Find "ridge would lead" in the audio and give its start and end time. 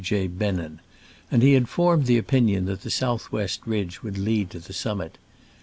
3.67-4.49